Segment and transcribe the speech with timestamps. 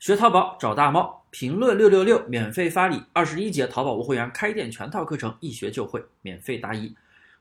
[0.00, 6.96] 学淘宝找大猫，评论六六六免费发礼，二十一节淘宝无货源开店全套课程一学就会，免费答疑。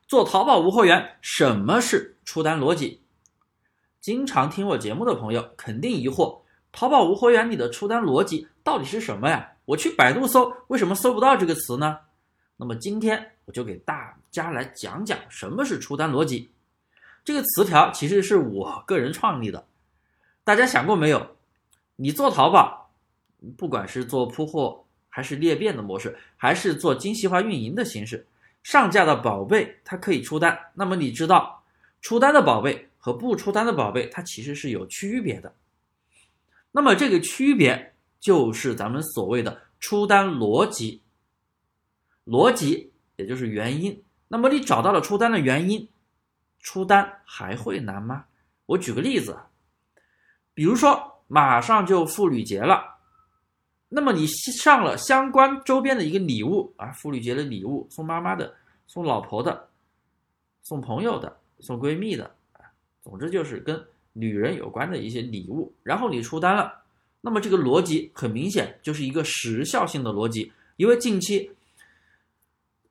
[0.09, 3.00] 做淘宝无货源，什么是出单逻辑？
[4.02, 6.42] 经常听我节目的朋友肯定疑惑，
[6.74, 9.54] 淘宝无货源里的出单逻辑到底是什么呀？
[9.64, 11.98] 我去百度搜，为什么搜不到这个词呢？
[12.57, 16.52] 那么今天我就给大家来讲讲什么是出单逻辑。
[17.23, 19.66] 这个词条其实是我个人创立的，
[20.44, 21.38] 大家想过没有？
[22.02, 22.89] 你做淘宝，
[23.57, 28.25] 不管是做铺货，还是裂变的模式，还是做精细化运营的形式，
[28.64, 30.57] 上架的宝贝它可以出单。
[30.75, 31.61] 那么你知道，
[32.00, 35.53] 出单的宝贝和不出单的宝贝，它其实是有区别的。
[36.72, 41.02] 那么这个区别就是咱们所谓的出单逻辑。
[42.25, 44.02] 逻辑也就是原因。
[44.30, 45.89] 那么你找到了出单的原因，
[46.61, 48.23] 出单还会难吗？
[48.67, 49.38] 我举个例子，
[50.53, 51.08] 比如说。
[51.31, 52.97] 马上就妇女节了，
[53.88, 58.52] 那么你上了相关周边的一个礼物啊，妇女节的礼物，送妈妈的，
[58.88, 59.69] 送老婆的，
[60.63, 62.31] 送朋友的，送闺蜜的，
[63.03, 63.80] 总之就是跟
[64.13, 65.72] 女人有关的一些礼物。
[65.83, 66.73] 然后你出单了，
[67.22, 71.52] 那么这个逻辑很明显就是一个时效性的逻辑，因为近期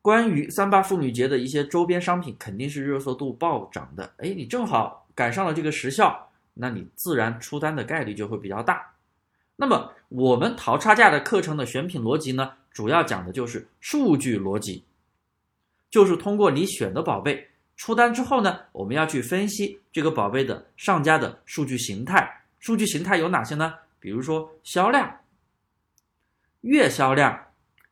[0.01, 6.28] 关于三八妇女节的一些周边商品肯定是热搜度暴涨的，哎，你正好赶上了这个时效。
[6.61, 8.95] 那你自然出单的概率就会比较大。
[9.57, 14.85] 那么我们淘差价的课程的选品逻辑呢，主要讲的就是数据逻辑，
[15.91, 22.43] 就是通过你选的宝贝出单之后呢，我们要去分析这个宝贝的上家的数据形态。
[22.59, 23.75] 数据形态有哪些呢？
[24.01, 25.21] 比如说销量、
[26.61, 27.47] 月销量、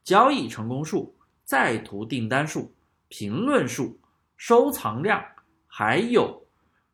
[0.05, 1.15] 交易成功数、
[1.45, 2.73] 在途订单数、
[3.09, 3.99] 评论数、
[4.37, 5.25] 收藏量，
[5.67, 6.46] 还有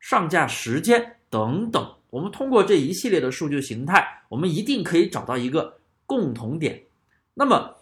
[0.03, 1.17] 上架时间。
[1.31, 6.83] 等等，我们通过这一系列的数据形态，我们一定可以找到一个共同点。
[7.33, 7.75] 那么，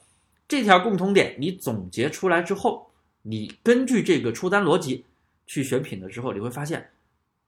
[0.46, 5.04] 这条共同点你总结出来之后，你根据这个出单逻辑
[5.48, 6.88] 去选品的时候，你会发现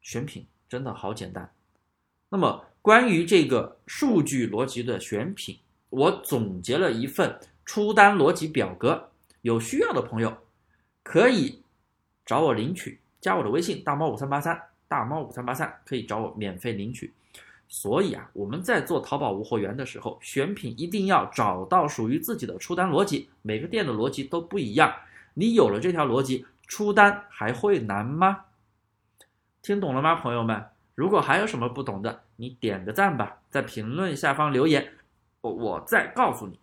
[0.00, 1.48] 选品真的好简单。
[2.28, 5.56] 那么，关于这个数据逻辑的选品，
[5.88, 9.08] 我总结了一份出单逻辑表格，
[9.42, 10.36] 有需要的朋友
[11.04, 11.62] 可以
[12.26, 14.60] 找我领取，加我的微信大猫五三八三。
[14.88, 17.14] 大猫五三八三可以找我免费领取，
[17.66, 23.30] 所以啊，我们在做淘宝无货源的时候，选品一定要找到属于自己的出单逻辑。
[23.40, 24.94] 每个店的逻辑都不一样，
[25.32, 28.44] 你有了这条逻辑，出单还会难吗？
[29.62, 30.62] 听懂了吗，朋友们？
[30.94, 34.92] 如果还有什么不懂的，你点个赞吧，在评论下方留言，
[35.40, 36.58] 我我再告诉你。